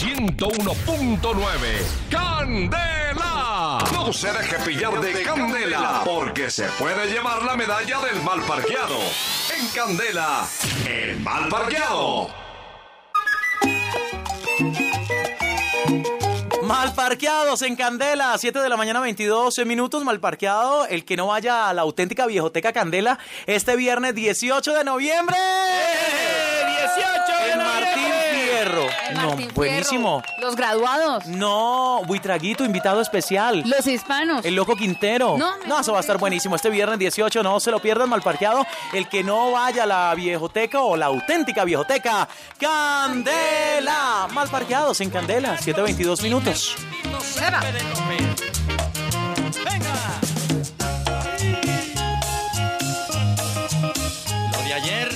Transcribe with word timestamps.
101.9. 0.00 1.20
¡Candela! 2.10 3.78
No 3.92 4.10
se 4.14 4.32
deje 4.32 4.56
pillar 4.64 4.98
de 4.98 5.22
Candela, 5.22 6.00
porque 6.06 6.50
se 6.50 6.64
puede 6.78 7.12
llevar 7.12 7.42
la 7.42 7.54
medalla 7.54 8.00
del 8.00 8.22
mal 8.22 8.40
parqueado. 8.40 8.96
En 9.54 9.68
Candela, 9.74 10.48
el 10.88 11.20
mal 11.20 11.50
parqueado. 11.50 12.30
Mal 16.62 16.94
parqueados 16.94 17.60
en 17.60 17.76
Candela, 17.76 18.38
7 18.38 18.58
de 18.58 18.68
la 18.70 18.78
mañana 18.78 19.00
22 19.00 19.66
minutos, 19.66 20.02
mal 20.02 20.18
parqueado. 20.18 20.86
El 20.86 21.04
que 21.04 21.18
no 21.18 21.26
vaya 21.26 21.68
a 21.68 21.74
la 21.74 21.82
auténtica 21.82 22.24
viejoteca 22.24 22.72
Candela 22.72 23.18
este 23.44 23.76
viernes 23.76 24.14
18 24.14 24.72
de 24.72 24.84
noviembre. 24.84 25.36
18 25.36 26.19
No, 29.12 29.28
Martín 29.28 29.50
buenísimo. 29.54 30.22
Fierro, 30.22 30.40
Los 30.42 30.56
graduados. 30.56 31.26
No, 31.26 32.02
Buitraguito, 32.06 32.64
invitado 32.64 33.00
especial. 33.00 33.62
Los 33.66 33.86
hispanos. 33.86 34.44
El 34.44 34.54
Loco 34.54 34.76
Quintero. 34.76 35.36
No, 35.38 35.56
No, 35.66 35.80
eso 35.80 35.92
va 35.92 35.98
a 35.98 36.00
estar 36.00 36.18
buenísimo. 36.18 36.56
Este 36.56 36.70
viernes 36.70 36.98
18, 36.98 37.42
no 37.42 37.60
se 37.60 37.70
lo 37.70 37.80
pierdan, 37.80 38.08
mal 38.08 38.22
parqueado. 38.22 38.66
El 38.92 39.08
que 39.08 39.22
no 39.22 39.52
vaya 39.52 39.84
a 39.84 39.86
la 39.86 40.14
viejoteca 40.14 40.80
o 40.80 40.96
la 40.96 41.06
auténtica 41.06 41.64
viejoteca, 41.64 42.28
Candela. 42.58 44.28
Mal 44.32 44.48
parqueados 44.48 45.00
en 45.00 45.10
Candela, 45.10 45.56
7.22 45.58 46.22
minutos. 46.22 46.76
Eva. 47.36 47.60
Lo 54.52 54.62
de 54.62 54.74
ayer. 54.74 55.08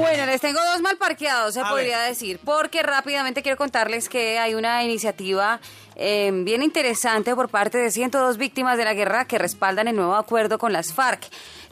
Bueno, 0.00 0.26
les 0.26 0.40
tengo 0.40 0.58
dos 0.72 0.80
mal 0.80 0.96
parqueados, 0.96 1.54
se 1.54 1.60
A 1.60 1.68
podría 1.68 1.98
ver. 1.98 2.08
decir, 2.08 2.40
porque 2.44 2.82
rápidamente 2.82 3.42
quiero 3.42 3.56
contarles 3.58 4.08
que 4.08 4.38
hay 4.38 4.54
una 4.54 4.82
iniciativa 4.82 5.60
eh, 5.96 6.30
bien 6.32 6.62
interesante 6.62 7.34
por 7.34 7.48
parte 7.48 7.78
de 7.78 7.90
102 7.90 8.36
víctimas 8.38 8.78
de 8.78 8.84
la 8.84 8.94
guerra 8.94 9.26
que 9.26 9.38
respaldan 9.38 9.88
el 9.88 9.96
nuevo 9.96 10.14
acuerdo 10.16 10.58
con 10.58 10.72
las 10.72 10.92
FARC. 10.94 11.22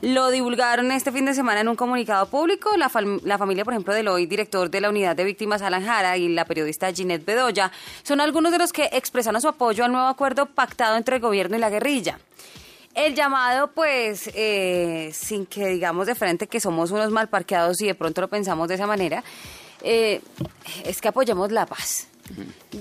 Lo 0.02 0.30
divulgaron 0.30 0.92
este 0.92 1.10
fin 1.10 1.24
de 1.24 1.34
semana 1.34 1.60
en 1.62 1.68
un 1.68 1.76
comunicado 1.76 2.26
público. 2.28 2.76
La, 2.76 2.88
fam- 2.90 3.20
la 3.24 3.38
familia, 3.38 3.64
por 3.64 3.72
ejemplo, 3.72 3.94
del 3.94 4.08
hoy 4.08 4.26
director 4.26 4.70
de 4.70 4.80
la 4.80 4.90
unidad 4.90 5.16
de 5.16 5.24
víctimas 5.24 5.62
Alan 5.62 5.84
Jara 5.84 6.16
y 6.16 6.28
la 6.28 6.44
periodista 6.44 6.92
Ginette 6.92 7.24
Bedoya 7.24 7.72
son 8.02 8.20
algunos 8.20 8.52
de 8.52 8.58
los 8.58 8.72
que 8.72 8.90
expresaron 8.92 9.40
su 9.40 9.48
apoyo 9.48 9.84
al 9.84 9.92
nuevo 9.92 10.06
acuerdo 10.06 10.46
pactado 10.46 10.96
entre 10.96 11.16
el 11.16 11.22
gobierno 11.22 11.56
y 11.56 11.60
la 11.60 11.70
guerrilla. 11.70 12.18
El 12.94 13.14
llamado, 13.14 13.70
pues, 13.72 14.28
eh, 14.34 15.10
sin 15.12 15.46
que 15.46 15.66
digamos 15.68 16.06
de 16.06 16.14
frente 16.14 16.46
que 16.46 16.60
somos 16.60 16.90
unos 16.90 17.10
mal 17.10 17.28
parqueados 17.28 17.80
y 17.80 17.86
de 17.86 17.94
pronto 17.94 18.20
lo 18.20 18.28
pensamos 18.28 18.68
de 18.68 18.74
esa 18.74 18.86
manera, 18.86 19.22
eh, 19.82 20.20
es 20.84 21.00
que 21.00 21.08
apoyemos 21.08 21.52
la 21.52 21.66
paz. 21.66 22.08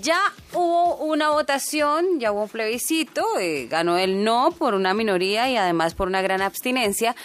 Ya 0.01 0.19
hubo 0.53 0.95
una 0.97 1.29
votación, 1.29 2.19
ya 2.19 2.31
hubo 2.31 2.43
un 2.43 2.49
plebiscito, 2.49 3.23
eh, 3.39 3.67
ganó 3.67 3.97
el 3.97 4.23
no 4.23 4.51
por 4.51 4.73
una 4.73 4.93
minoría 4.93 5.49
y 5.49 5.55
además 5.55 5.93
por 5.93 6.07
una 6.07 6.21
gran 6.21 6.41
abstinencia, 6.41 7.15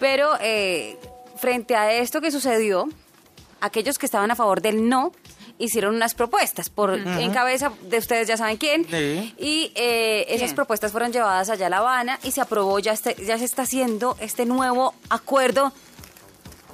pero 0.00 0.32
frente 1.36 1.76
a 1.76 1.92
esto 1.92 2.20
que 2.20 2.30
sucedió, 2.30 2.88
aquellos 3.60 3.98
que 3.98 4.06
estaban 4.06 4.30
a 4.30 4.36
favor 4.36 4.60
del 4.60 4.88
no 4.88 5.12
hicieron 5.58 5.94
unas 5.96 6.14
propuestas 6.14 6.70
por 6.70 6.94
en 6.94 7.32
cabeza 7.32 7.72
de 7.82 7.98
ustedes 7.98 8.28
ya 8.28 8.36
saben 8.36 8.56
quién 8.58 8.86
Sí. 8.88 9.34
y 9.38 9.72
eh, 9.74 10.24
esas 10.28 10.46
¿Quién? 10.48 10.54
propuestas 10.56 10.92
fueron 10.92 11.12
llevadas 11.12 11.50
allá 11.50 11.66
a 11.66 11.70
La 11.70 11.78
Habana 11.78 12.18
y 12.22 12.30
se 12.30 12.40
aprobó 12.40 12.78
ya 12.78 12.92
este, 12.92 13.14
ya 13.24 13.36
se 13.38 13.44
está 13.44 13.62
haciendo 13.62 14.16
este 14.20 14.46
nuevo 14.46 14.94
acuerdo 15.10 15.72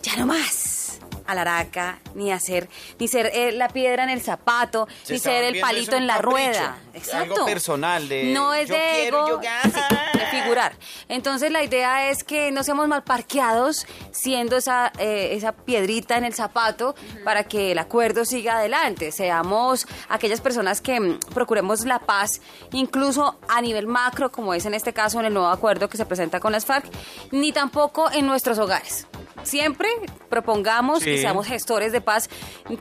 ya 0.03 0.17
no 0.17 0.27
más 0.27 0.99
a 1.27 1.35
la 1.35 1.41
araca, 1.41 2.01
ni 2.15 2.31
hacer, 2.31 2.69
ni 2.99 3.09
ser 3.09 3.31
eh, 3.33 3.53
la 3.53 3.69
piedra 3.69 4.05
en 4.05 4.11
el 4.11 4.21
zapato, 4.21 4.87
Se 5.05 5.15
ni 5.15 5.19
ser 5.19 5.45
el 5.45 5.59
palito 5.59 5.97
en 5.97 6.07
la 6.07 6.17
capricho, 6.17 6.33
rueda. 6.37 6.67
algo 6.75 6.98
Exacto. 6.98 7.45
personal 7.47 8.07
de, 8.11 8.25
No 8.25 8.53
es 8.53 8.69
yo 8.69 8.75
de 8.75 8.81
quiero, 9.01 9.27
ego, 9.29 9.41
yo 9.41 9.41
Entonces 11.09 11.50
la 11.50 11.62
idea 11.62 12.11
es 12.11 12.24
que 12.24 12.51
no 12.51 12.63
seamos 12.63 12.89
mal 12.89 13.02
parqueados 13.02 13.86
siendo 14.13 14.57
esa, 14.57 14.92
eh, 14.98 15.30
esa 15.33 15.52
piedrita 15.52 16.17
en 16.17 16.24
el 16.24 16.35
zapato 16.35 16.95
para 17.24 17.45
que 17.45 17.73
el 17.73 17.79
acuerdo 17.79 18.24
siga 18.24 18.58
adelante. 18.58 19.13
Seamos 19.13 19.86
aquellas 20.08 20.41
personas 20.41 20.80
que 20.80 21.01
mm, 21.01 21.19
procuremos 21.35 21.85
la 21.85 21.98
paz, 21.98 22.41
incluso 22.73 23.39
a 23.48 23.61
nivel 23.61 23.86
macro, 23.86 24.30
como 24.30 24.55
es 24.55 24.67
en 24.67 24.74
este 24.74 24.92
caso 24.92 25.20
en 25.20 25.27
el 25.27 25.35
nuevo 25.35 25.48
acuerdo 25.48 25.89
que 25.89 25.96
se 25.96 26.07
presenta 26.07 26.41
con 26.41 26.52
las 26.52 26.64
FARC, 26.64 26.86
ni 27.30 27.52
tampoco 27.52 28.11
en 28.13 28.27
nuestros 28.27 28.58
hogares. 28.58 29.07
Siempre 29.45 29.89
propongamos 30.29 31.03
Sí. 31.03 31.11
y 31.11 31.19
seamos 31.19 31.47
gestores 31.47 31.93
de 31.93 32.01
paz, 32.01 32.29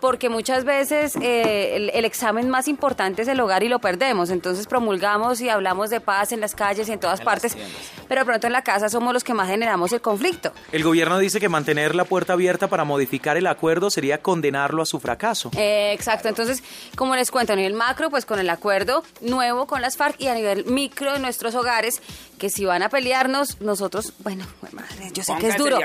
porque 0.01 0.29
muchas 0.29 0.63
veces 0.65 1.15
eh, 1.21 1.75
el, 1.75 1.89
el 1.91 2.05
examen 2.05 2.49
más 2.49 2.67
importante 2.67 3.21
es 3.21 3.27
el 3.27 3.39
hogar 3.39 3.63
y 3.63 3.69
lo 3.69 3.79
perdemos. 3.79 4.29
Entonces 4.29 4.65
promulgamos 4.67 5.39
y 5.41 5.49
hablamos 5.49 5.89
de 5.89 5.99
paz 5.99 6.31
en 6.31 6.39
las 6.39 6.55
calles 6.55 6.89
y 6.89 6.93
en 6.93 6.99
todas 6.99 7.19
En 7.19 7.25
partes, 7.25 7.55
pero 8.07 8.21
de 8.21 8.25
pronto 8.25 8.47
en 8.47 8.53
la 8.53 8.63
casa 8.63 8.89
somos 8.89 9.13
los 9.13 9.23
que 9.23 9.33
más 9.33 9.47
generamos 9.49 9.91
el 9.93 10.01
conflicto. 10.01 10.51
El 10.71 10.83
gobierno 10.83 11.17
dice 11.19 11.39
que 11.39 11.49
mantener 11.49 11.95
la 11.95 12.05
puerta 12.05 12.33
abierta 12.33 12.67
para 12.67 12.83
modificar 12.83 13.37
el 13.37 13.47
acuerdo 13.47 13.89
sería 13.89 14.21
condenarlo 14.21 14.81
a 14.81 14.85
su 14.85 14.99
fracaso. 14.99 15.51
Eh, 15.57 15.91
exacto, 15.93 16.29
entonces, 16.29 16.63
como 16.95 17.15
les 17.15 17.29
cuento, 17.31 17.53
a 17.53 17.55
nivel 17.55 17.73
macro, 17.73 18.09
pues 18.09 18.25
con 18.25 18.39
el 18.39 18.49
acuerdo 18.49 19.03
nuevo 19.21 19.67
con 19.67 19.81
las 19.81 19.97
FARC 19.97 20.19
y 20.19 20.27
a 20.27 20.33
nivel 20.33 20.65
micro 20.65 21.15
en 21.15 21.21
nuestros 21.21 21.55
hogares, 21.55 22.01
que 22.39 22.49
si 22.49 22.65
van 22.65 22.83
a 22.83 22.89
pelearnos, 22.89 23.61
nosotros, 23.61 24.13
bueno, 24.19 24.45
madre, 24.71 25.11
yo 25.13 25.23
sé 25.23 25.33
que 25.39 25.49
es 25.49 25.57
duro, 25.57 25.77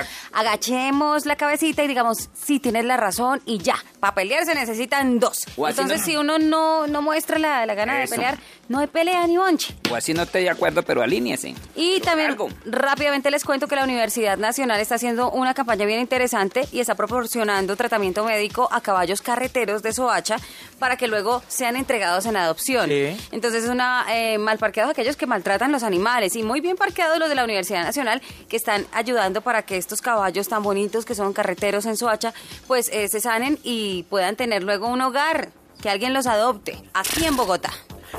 agachemos 0.72 1.26
la 1.26 1.36
cabecita 1.36 1.82
y 1.84 1.88
digamos, 1.88 2.28
sí, 2.34 2.58
tienes 2.60 2.84
la 2.84 2.96
razón 2.96 3.40
y 3.44 3.58
ya, 3.58 3.76
para 4.00 4.14
pelear 4.14 4.44
se 4.44 4.54
necesitan 4.54 5.18
dos. 5.18 5.44
O 5.56 5.66
así 5.66 5.80
Entonces, 5.80 6.00
no- 6.00 6.04
si 6.06 6.16
uno 6.16 6.38
no, 6.38 6.86
no 6.86 7.02
muestra 7.02 7.38
la, 7.38 7.64
la 7.66 7.74
gana 7.74 8.02
Eso. 8.02 8.12
de 8.12 8.16
pelear, 8.16 8.38
no 8.68 8.78
hay 8.80 8.86
pelea 8.86 9.26
ni 9.26 9.36
bonche. 9.36 9.74
O 9.90 9.94
así 9.94 10.12
no 10.14 10.22
estoy 10.22 10.42
de 10.42 10.50
acuerdo, 10.50 10.82
pero 10.82 11.02
alíñese. 11.02 11.54
Y 11.74 12.00
también 12.00 12.30
Algo. 12.30 12.48
rápidamente 12.66 13.30
les 13.30 13.44
cuento 13.44 13.66
que 13.66 13.76
la 13.76 13.84
Universidad 13.84 14.36
Nacional 14.36 14.80
está 14.80 14.96
haciendo 14.96 15.30
una 15.30 15.54
campaña 15.54 15.86
bien 15.86 16.00
interesante 16.00 16.66
y 16.72 16.80
está 16.80 16.94
proporcionando 16.94 17.76
tratamiento 17.76 18.24
médico 18.24 18.68
a 18.70 18.80
caballos 18.80 19.22
carreteros 19.22 19.82
de 19.82 19.92
Soacha 19.92 20.36
para 20.78 20.96
que 20.96 21.08
luego 21.08 21.42
sean 21.48 21.76
entregados 21.76 22.26
en 22.26 22.36
adopción. 22.36 22.88
Sí. 22.88 23.16
Entonces 23.32 23.64
es 23.64 23.70
una 23.70 24.04
eh, 24.10 24.38
mal 24.38 24.58
parqueados 24.58 24.90
aquellos 24.92 25.16
que 25.16 25.26
maltratan 25.26 25.72
los 25.72 25.82
animales 25.82 26.36
y 26.36 26.42
muy 26.42 26.60
bien 26.60 26.76
parqueados 26.76 27.18
los 27.18 27.28
de 27.28 27.34
la 27.34 27.44
Universidad 27.44 27.82
Nacional 27.82 28.20
que 28.48 28.56
están 28.56 28.86
ayudando 28.92 29.40
para 29.40 29.62
que 29.62 29.76
estos 29.76 30.00
caballos 30.02 30.48
tan 30.48 30.57
bonitos 30.62 31.04
que 31.04 31.14
son 31.14 31.32
carreteros 31.32 31.86
en 31.86 31.96
Soacha 31.96 32.32
pues 32.66 32.88
eh, 32.92 33.08
se 33.08 33.20
sanen 33.20 33.58
y 33.62 34.04
puedan 34.04 34.36
tener 34.36 34.62
luego 34.62 34.88
un 34.88 35.00
hogar, 35.00 35.50
que 35.82 35.88
alguien 35.90 36.12
los 36.12 36.26
adopte 36.26 36.82
aquí 36.94 37.24
en 37.24 37.36
Bogotá. 37.36 37.70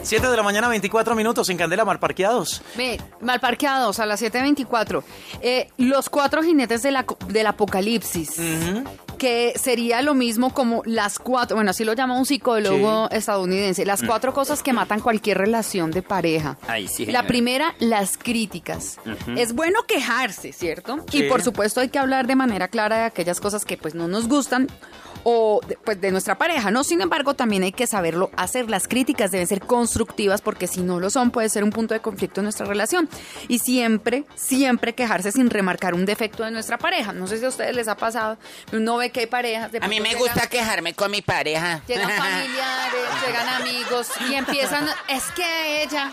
7 0.04 0.28
de 0.30 0.38
la 0.38 0.44
mañana, 0.44 0.70
24 0.70 1.16
minutos 1.16 1.50
en 1.50 1.58
Candela, 1.58 1.84
mal 1.84 2.00
parqueados. 2.00 2.62
Ve, 2.78 3.02
mal 3.22 3.40
parqueados 3.40 4.00
a 4.00 4.06
las 4.06 4.22
7.24. 4.22 5.04
Eh, 5.42 5.68
los 5.78 6.10
cuatro 6.10 6.44
jinetes 6.44 6.84
de 6.84 6.92
la- 6.92 7.06
del 7.28 7.48
apocalipsis. 7.48 8.38
Que 9.20 9.54
sería 9.58 10.02
lo 10.02 10.16
mismo 10.16 10.54
como 10.54 10.82
las 10.86 11.20
cuatro, 11.20 11.56
bueno, 11.58 11.72
así 11.72 11.84
lo 11.84 11.94
llama 11.94 12.18
un 12.18 12.26
psicólogo 12.26 13.10
estadounidense, 13.12 13.86
las 13.86 14.02
cuatro 14.02 14.34
cosas 14.34 14.64
que 14.64 14.74
matan 14.74 15.02
cualquier 15.02 15.38
relación 15.38 15.92
de 15.92 16.02
pareja. 16.02 16.58
Ay, 16.68 16.88
sí, 16.88 17.06
La 17.06 17.28
primera, 17.28 17.76
las 17.80 18.18
críticas. 18.18 18.98
Es 19.36 19.54
bueno 19.54 19.84
quejarse, 19.88 20.54
¿cierto? 20.54 21.00
Sí. 21.12 21.20
Y 21.20 21.24
por 21.24 21.42
supuesto 21.44 21.82
hay 21.82 21.90
que 21.90 22.00
hablar 22.00 22.28
de 22.28 22.36
manera 22.36 22.70
clara 22.70 22.98
de 22.98 23.04
aquellas 23.04 23.40
cosas 23.40 23.66
que 23.66 23.78
pues 23.78 23.94
no 23.94 24.08
nos 24.08 24.28
gustan 24.28 24.68
o 25.24 25.62
de, 25.68 25.76
pues 25.78 26.00
de 26.02 26.12
nuestra 26.12 26.38
pareja, 26.38 26.72
¿no? 26.72 26.84
Sin 26.84 27.02
embargo, 27.02 27.34
también 27.34 27.64
hay 27.64 27.72
que 27.72 27.88
saberlo 27.88 28.30
hacer. 28.38 28.70
Las 28.70 28.88
críticas 28.88 29.32
deben 29.32 29.48
ser 29.48 29.62
constructivas 29.62 30.42
porque 30.42 30.68
si 30.68 30.82
no 30.82 31.00
lo 31.00 31.10
son 31.10 31.32
puede 31.32 31.50
ser 31.50 31.64
un 31.64 31.72
punto 31.72 31.94
de 31.94 32.00
conflicto 32.00 32.42
en 32.42 32.46
nuestra 32.46 32.66
relación. 32.66 33.10
Y 33.48 33.60
siempre, 33.60 34.24
siempre 34.36 34.94
quejarse 34.94 35.32
sin 35.32 35.50
remarcar 35.50 35.94
un 35.94 36.06
defecto 36.06 36.44
de 36.44 36.52
nuestra 36.52 36.78
pareja. 36.78 37.14
No 37.14 37.28
sé 37.28 37.38
si 37.40 37.46
a 37.46 37.50
ustedes 37.50 37.76
les 37.76 37.88
ha 37.88 37.96
pasado, 37.98 38.38
uno 38.74 38.98
ve 38.98 39.10
que 39.12 39.22
hay 39.22 39.28
parejas. 39.28 39.72
de 39.72 39.80
A 39.82 39.88
mí 39.88 40.00
me 40.00 40.10
llegan- 40.10 40.20
gusta 40.20 40.48
quejarme 40.48 40.94
con 40.94 41.12
mi 41.12 41.22
pareja. 41.22 41.82
Llegan 41.88 42.10
familiares, 42.18 43.02
llegan 43.26 43.50
amigos 43.50 44.08
y 44.30 44.34
empiezan, 44.36 44.88
es 45.08 45.24
que 45.36 45.84
ella, 45.84 46.12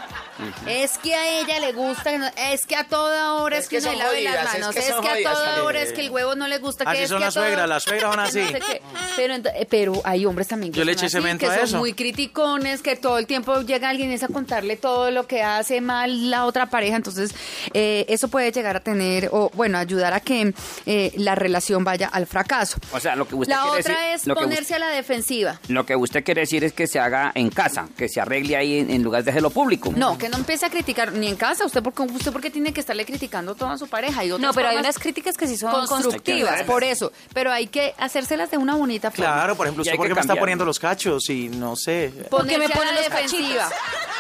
es 0.67 0.99
que 0.99 1.15
a 1.15 1.41
ella 1.41 1.59
le 1.61 1.73
gusta, 1.73 2.11
que 2.11 2.19
no- 2.19 2.31
es 2.53 2.67
que 2.67 2.77
a 2.77 2.85
toda 2.85 3.35
hora 3.35 3.57
es, 3.59 3.65
Es 3.65 3.69
que, 3.69 3.77
que 3.77 3.83
se 3.83 3.89
son 3.89 3.99
lave 3.99 4.23
las 4.23 4.35
es 4.55 4.61
manos, 4.61 4.75
que 4.75 4.81
es 4.81 4.87
son 4.89 5.01
que, 5.03 5.09
a 5.09 5.13
jodidas, 5.13 5.33
toda 5.35 5.63
hora 5.65 5.83
es 5.83 5.93
que 5.93 6.01
el 6.03 6.11
huevo 6.11 6.35
no 6.35 6.49
le 6.49 6.59
gusta, 6.59 6.85
que 6.93 7.03
es 7.03 7.09
son 7.09 7.19
que 7.19 7.25
a 7.25 7.27
las 7.29 7.35
toda- 7.35 7.47
suegras, 7.47 7.69
las 7.69 7.83
suegras 7.83 8.11
son 8.11 8.21
así. 8.21 8.41
no 8.41 8.49
sé 8.49 8.61
qué. 8.61 8.83
Pero, 9.17 9.35
eh, 9.35 9.67
pero 9.71 10.01
hay 10.05 10.27
hombres 10.27 10.49
también 10.49 10.73
que 10.73 10.79
Yo 10.79 10.85
le 10.85 10.93
son 10.93 10.99
eché 10.99 11.07
así, 11.07 11.17
cemento 11.17 11.47
que 11.47 11.53
a 11.53 11.57
son 11.57 11.65
eso. 11.65 11.79
muy 11.79 11.93
criticones, 11.95 12.83
que 12.83 12.97
todo 12.97 13.19
el 13.19 13.27
tiempo 13.27 13.61
llega 13.63 13.89
alguien 13.89 14.11
y 14.11 14.15
es 14.15 14.23
a 14.23 14.29
contarle 14.29 14.77
todo 14.77 15.11
lo 15.11 15.27
que 15.27 15.43
hace 15.43 15.81
mal 15.81 16.31
la 16.31 16.45
otra 16.47 16.67
pareja, 16.67 16.97
entonces 16.97 17.35
eh, 17.75 18.05
eso 18.09 18.29
puede 18.29 18.53
llegar 18.53 18.77
a 18.77 18.81
tener, 18.81 19.29
o 19.33 19.51
bueno, 19.55 19.79
ayudar 19.79 20.13
a 20.15 20.21
que 20.21 20.53
eh, 20.87 21.13
la 21.17 21.35
relación 21.35 21.85
vaya 21.85 22.09
al 22.09 22.27
fracaso. 22.27 22.79
O 22.93 23.01
sea, 23.01 23.17
lo 23.17 23.27
que 23.27 23.35
usted 23.35 23.55
La 23.55 23.63
quiere 23.63 23.81
otra 23.81 23.95
decir- 24.01 24.15
es 24.15 24.27
lo 24.27 24.35
que 24.35 24.41
ponerse 24.43 24.63
usted- 24.63 24.77
a 24.77 24.79
la 24.81 24.89
defensiva. 24.89 25.61
Lo 25.69 25.87
que 25.87 25.97
usted 25.97 26.25
quiere 26.25 26.43
decir 26.43 26.65
es 26.65 26.73
que 26.73 26.87
se 26.87 26.99
haga 26.99 27.33
en 27.35 27.51
casa, 27.51 27.89
que 27.97 28.09
se 28.09 28.21
arregle 28.21 28.57
ahí 28.57 28.79
en, 28.79 28.91
en 28.91 29.03
lugar 29.03 29.25
de 29.25 29.31
hacerlo 29.31 29.51
público. 29.51 29.93
No, 29.97 30.19
que 30.19 30.26
que 30.27 30.31
no 30.31 30.39
empiece 30.39 30.67
a 30.67 30.71
criticar 30.71 31.13
ni 31.13 31.29
en 31.29 31.37
casa. 31.37 31.65
Usted 31.65 31.83
porque 31.83 32.03
usted 32.03 32.33
porque 32.33 32.51
tiene 32.51 32.73
que 32.73 32.81
estarle 32.81 33.07
criticando 33.07 33.55
todo 33.55 33.69
a 33.71 33.79
su 33.79 33.87
pareja 33.87 34.25
y 34.25 34.33
otras 34.33 34.49
No, 34.49 34.53
pero 34.53 34.69
hay 34.69 34.77
unas 34.77 34.99
críticas 34.99 35.37
que 35.37 35.47
sí 35.47 35.57
son 35.57 35.87
constructivas, 35.87 36.63
por 36.65 36.83
eso. 36.83 37.13
Pero 37.33 37.53
hay 37.53 37.69
que 37.69 37.95
hacérselas 37.99 38.51
de 38.51 38.57
una 38.57 38.75
bonita 38.75 39.11
forma. 39.11 39.33
Claro, 39.33 39.57
por 39.57 39.67
ejemplo, 39.67 39.83
usted 39.83 39.93
hay 39.93 39.97
por 39.97 40.07
que 40.07 40.11
qué 40.11 40.15
me 40.17 40.21
está 40.21 40.37
poniendo 40.37 40.65
los 40.65 40.79
cachos 40.79 41.31
y 41.31 41.49
no 41.49 41.77
sé. 41.77 42.13
¿Por 42.29 42.47
qué 42.47 42.59
me 42.59 42.69
pone 42.69 42.87
la 42.87 43.01
los 43.01 43.05
defensiva. 43.05 43.69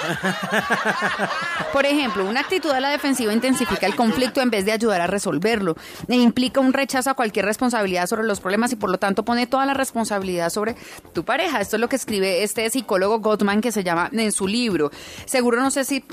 Por 1.72 1.86
ejemplo, 1.86 2.24
una 2.24 2.40
actitud 2.40 2.70
a 2.70 2.80
la 2.80 2.90
defensiva 2.90 3.32
intensifica 3.32 3.86
el 3.86 3.96
conflicto 3.96 4.40
en 4.40 4.50
vez 4.50 4.64
de 4.64 4.72
ayudar 4.72 5.00
a 5.00 5.06
resolverlo. 5.06 5.76
E 6.08 6.16
implica 6.16 6.60
un 6.60 6.72
rechazo 6.72 7.10
a 7.10 7.14
cualquier 7.14 7.44
responsabilidad 7.44 8.06
sobre 8.06 8.24
los 8.24 8.40
problemas 8.40 8.72
y 8.72 8.76
por 8.76 8.90
lo 8.90 8.98
tanto 8.98 9.24
pone 9.24 9.46
toda 9.46 9.66
la 9.66 9.74
responsabilidad 9.74 10.50
sobre 10.50 10.76
tu 11.12 11.24
pareja. 11.24 11.60
Esto 11.60 11.76
es 11.76 11.80
lo 11.80 11.88
que 11.88 11.96
escribe 11.96 12.42
este 12.42 12.68
psicólogo 12.70 13.20
Gottman 13.20 13.60
que 13.60 13.72
se 13.72 13.84
llama 13.84 14.10
en 14.12 14.32
su 14.32 14.46
libro. 14.46 14.90
Seguro 15.24 15.60
no 15.60 15.70
sé 15.70 15.84
si 15.84 16.04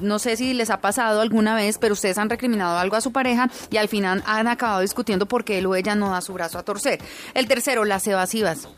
no 0.00 0.18
sé 0.18 0.36
si 0.36 0.54
les 0.54 0.70
ha 0.70 0.80
pasado 0.80 1.20
alguna 1.20 1.54
vez, 1.54 1.78
pero 1.78 1.94
ustedes 1.94 2.18
han 2.18 2.30
recriminado 2.30 2.78
algo 2.78 2.96
a 2.96 3.00
su 3.00 3.12
pareja 3.12 3.50
y 3.70 3.76
al 3.76 3.88
final 3.88 4.22
han 4.26 4.48
acabado 4.48 4.80
discutiendo 4.80 5.26
porque 5.26 5.58
él 5.58 5.66
o 5.66 5.74
ella 5.74 5.94
no 5.94 6.10
da 6.10 6.20
su 6.20 6.32
brazo 6.32 6.58
a 6.58 6.62
torcer. 6.62 7.00
El 7.34 7.48
tercero, 7.48 7.84
las 7.84 8.06
evasivas. 8.06 8.68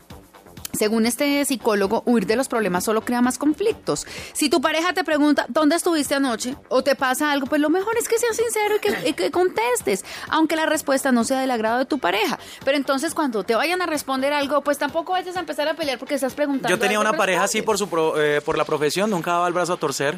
Según 0.77 1.05
este 1.05 1.43
psicólogo, 1.45 2.03
huir 2.05 2.25
de 2.25 2.35
los 2.35 2.47
problemas 2.47 2.83
solo 2.83 3.01
crea 3.03 3.21
más 3.21 3.37
conflictos. 3.37 4.05
Si 4.33 4.49
tu 4.49 4.61
pareja 4.61 4.93
te 4.93 5.03
pregunta, 5.03 5.45
¿dónde 5.49 5.75
estuviste 5.75 6.15
anoche? 6.15 6.55
O 6.69 6.83
te 6.83 6.95
pasa 6.95 7.31
algo, 7.31 7.47
pues 7.47 7.59
lo 7.61 7.69
mejor 7.69 7.97
es 7.97 8.07
que 8.07 8.17
seas 8.19 8.35
sincero 8.35 8.75
y 8.75 8.79
que, 8.79 9.09
y 9.09 9.13
que 9.13 9.31
contestes, 9.31 10.05
aunque 10.29 10.55
la 10.55 10.65
respuesta 10.65 11.11
no 11.11 11.23
sea 11.23 11.39
del 11.41 11.51
agrado 11.51 11.79
de 11.79 11.85
tu 11.85 11.99
pareja. 11.99 12.37
Pero 12.63 12.77
entonces 12.77 13.13
cuando 13.13 13.43
te 13.43 13.55
vayan 13.55 13.81
a 13.81 13.85
responder 13.85 14.33
algo, 14.33 14.61
pues 14.61 14.77
tampoco 14.77 15.13
vayas 15.13 15.35
a 15.35 15.39
empezar 15.39 15.67
a 15.67 15.73
pelear 15.73 15.97
porque 15.99 16.15
estás 16.15 16.33
preguntando. 16.33 16.69
Yo 16.69 16.79
tenía 16.79 16.99
una 16.99 17.13
pareja 17.13 17.43
así 17.43 17.61
por 17.61 17.77
su 17.77 17.89
pro- 17.89 18.21
eh, 18.21 18.41
por 18.41 18.57
la 18.57 18.65
profesión, 18.65 19.09
nunca 19.09 19.31
daba 19.31 19.47
el 19.47 19.53
brazo 19.53 19.73
a 19.73 19.77
torcer. 19.77 20.17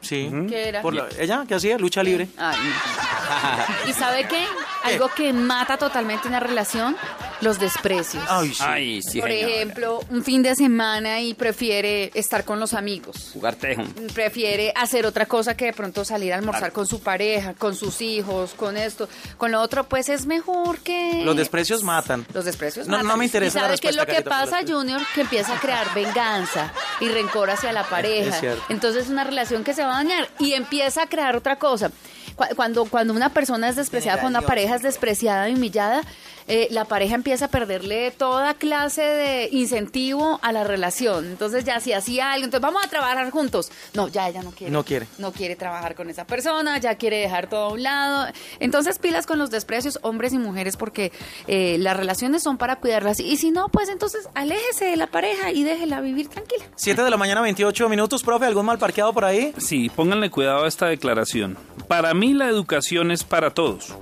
Sí. 0.00 0.30
¿Qué 0.50 0.68
era? 0.68 0.82
Por 0.82 0.92
la- 0.94 1.06
¿Ella 1.18 1.44
qué 1.48 1.54
hacía? 1.54 1.78
Lucha 1.78 2.02
libre. 2.02 2.28
Ay, 2.36 2.58
no. 2.62 3.90
¿Y 3.90 3.92
sabe 3.94 4.28
qué? 4.28 4.44
Algo 4.84 5.08
que 5.14 5.32
mata 5.32 5.76
totalmente 5.76 6.28
una 6.28 6.40
relación, 6.40 6.96
los 7.40 7.58
desprecios. 7.58 8.22
Ay, 8.28 8.50
sí. 8.54 8.62
Ay, 8.66 9.02
sí, 9.02 9.20
Por 9.20 9.30
señora. 9.30 9.52
ejemplo, 9.54 10.00
un 10.10 10.22
fin 10.22 10.42
de 10.42 10.54
semana 10.54 11.20
y 11.20 11.34
prefiere 11.34 12.10
estar 12.14 12.44
con 12.44 12.60
los 12.60 12.74
amigos. 12.74 13.30
Jugar 13.32 13.54
tejo. 13.56 13.82
prefiere 14.14 14.72
hacer 14.76 15.06
otra 15.06 15.26
cosa 15.26 15.56
que 15.56 15.66
de 15.66 15.72
pronto 15.72 16.04
salir 16.04 16.32
a 16.32 16.36
almorzar 16.36 16.72
con 16.72 16.86
su 16.86 17.00
pareja, 17.00 17.54
con 17.54 17.74
sus 17.74 18.00
hijos, 18.00 18.52
con 18.54 18.76
esto, 18.76 19.08
con 19.38 19.50
lo 19.52 19.60
otro, 19.60 19.84
pues 19.84 20.08
es 20.08 20.26
mejor 20.26 20.78
que... 20.80 21.22
Los 21.24 21.36
desprecios 21.36 21.82
matan. 21.82 22.26
Los 22.32 22.44
desprecios 22.44 22.86
No- 22.86 22.98
no 22.98 23.04
matan. 23.04 23.18
me 23.18 23.24
interesa 23.26 23.58
¿Y 23.58 23.62
la 23.62 23.66
sabe 23.68 23.78
qué 23.78 23.88
es 23.88 23.96
lo 23.96 24.06
que 24.06 24.22
pasa, 24.22 24.60
Junior? 24.66 25.00
Que 25.14 25.22
empieza 25.22 25.54
a 25.56 25.60
crear 25.60 25.92
venganza 25.94 26.72
y 27.00 27.08
rencor 27.08 27.50
hacia 27.50 27.72
la 27.72 27.84
pareja. 27.84 28.30
Es 28.34 28.40
cierto. 28.40 28.62
Entonces 28.68 29.04
es 29.04 29.10
una 29.10 29.24
relación 29.24 29.64
que 29.64 29.74
se 29.74 29.82
va 29.82 29.92
a 29.94 30.02
dañar 30.04 30.28
y 30.38 30.52
empieza 30.52 31.02
a 31.02 31.06
crear 31.06 31.36
otra 31.36 31.56
cosa. 31.56 31.90
Cu- 32.36 32.54
Cuando, 32.56 32.84
cuando 32.86 33.12
una 33.14 33.28
persona 33.30 33.68
es 33.68 33.76
despreciada, 33.76 34.20
cuando 34.20 34.38
una 34.38 34.46
pareja 34.46 34.74
es 34.76 34.82
despreciada 34.82 35.48
y 35.48 35.54
humillada, 35.54 36.02
eh, 36.48 36.68
la 36.70 36.84
pareja 36.84 37.14
empieza 37.14 37.46
a 37.46 37.48
perderle 37.48 38.10
toda 38.10 38.54
clase 38.54 39.02
de 39.02 39.48
incentivo 39.52 40.38
a 40.42 40.52
la 40.52 40.64
relación. 40.64 41.26
Entonces 41.26 41.64
ya 41.64 41.80
si 41.80 41.92
hacía 41.92 42.32
algo, 42.32 42.44
entonces 42.44 42.62
vamos 42.62 42.84
a 42.84 42.88
trabajar 42.88 43.30
juntos. 43.30 43.70
No, 43.94 44.08
ya 44.08 44.28
ella 44.28 44.42
no 44.42 44.50
quiere. 44.50 44.72
No 44.72 44.84
quiere. 44.84 45.06
No 45.18 45.32
quiere 45.32 45.56
trabajar 45.56 45.94
con 45.94 46.10
esa 46.10 46.26
persona, 46.26 46.78
ya 46.78 46.96
quiere 46.96 47.18
dejar 47.18 47.48
todo 47.48 47.66
a 47.66 47.72
un 47.72 47.82
lado. 47.82 48.32
Entonces 48.60 48.98
pilas 48.98 49.26
con 49.26 49.38
los 49.38 49.50
desprecios, 49.50 49.98
hombres 50.02 50.32
y 50.32 50.38
mujeres, 50.38 50.76
porque 50.76 51.12
eh, 51.46 51.76
las 51.78 51.96
relaciones 51.96 52.42
son 52.42 52.58
para 52.58 52.76
cuidarlas. 52.76 53.20
Y 53.20 53.36
si 53.36 53.50
no, 53.50 53.68
pues 53.68 53.88
entonces 53.88 54.28
aléjese 54.34 54.86
de 54.86 54.96
la 54.96 55.06
pareja 55.06 55.52
y 55.52 55.64
déjela 55.64 56.00
vivir 56.00 56.28
tranquila. 56.28 56.64
7 56.76 57.02
de 57.02 57.10
la 57.10 57.16
mañana, 57.16 57.40
28 57.40 57.88
minutos, 57.88 58.22
profe. 58.22 58.46
¿Algún 58.46 58.66
mal 58.66 58.78
parqueado 58.78 59.12
por 59.12 59.24
ahí? 59.24 59.52
Sí, 59.58 59.90
pónganle 59.94 60.30
cuidado 60.30 60.64
a 60.64 60.68
esta 60.68 60.86
declaración. 60.86 61.56
Para 61.88 62.14
mí 62.14 62.34
la 62.34 62.48
educación 62.48 63.10
es 63.10 63.24
para 63.24 63.50
todos. 63.50 63.94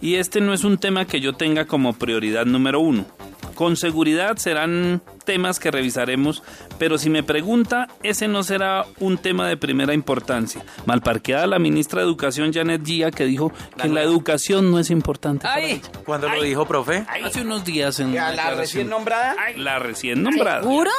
Y 0.00 0.16
este 0.16 0.40
no 0.40 0.54
es 0.54 0.64
un 0.64 0.78
tema 0.78 1.06
que 1.06 1.20
yo 1.20 1.32
tenga 1.32 1.66
como 1.66 1.87
prioridad 1.92 2.46
número 2.46 2.80
uno. 2.80 3.04
Con 3.54 3.76
seguridad 3.76 4.36
serán 4.36 5.02
temas 5.24 5.58
que 5.58 5.72
revisaremos, 5.72 6.44
pero 6.78 6.96
si 6.96 7.10
me 7.10 7.24
pregunta, 7.24 7.88
ese 8.04 8.28
no 8.28 8.44
será 8.44 8.86
un 9.00 9.18
tema 9.18 9.48
de 9.48 9.56
primera 9.56 9.94
importancia. 9.94 10.62
Malparqueada 10.86 11.48
la 11.48 11.58
ministra 11.58 12.00
de 12.00 12.06
Educación 12.06 12.52
Janet 12.52 12.84
Gia 12.86 13.10
que 13.10 13.24
dijo 13.24 13.52
que 13.82 13.88
la 13.88 14.02
educación 14.02 14.70
no 14.70 14.78
es 14.78 14.90
importante. 14.90 15.42
para 15.42 15.54
¡Ay! 15.56 15.72
ella. 15.72 15.82
¿Cuándo 16.06 16.28
lo 16.28 16.40
dijo, 16.40 16.66
profe? 16.66 17.04
Hace 17.24 17.40
unos 17.42 17.64
días 17.64 17.98
en 17.98 18.14
¿Y 18.14 18.18
a 18.18 18.20
una 18.20 18.26
la 18.26 18.30
declaración. 18.30 18.58
recién 18.60 18.88
nombrada? 18.90 19.34
La 19.56 19.78
recién 19.80 20.22
nombrada. 20.22 20.60
¿Seguro? 20.62 20.90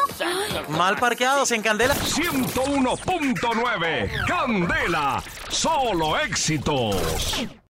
Mal 0.69 0.97
parqueados 0.97 1.49
en 1.51 1.61
Candela. 1.61 1.95
101.9 1.95 4.09
Candela. 4.27 5.23
Solo 5.49 6.19
éxitos. 6.19 6.97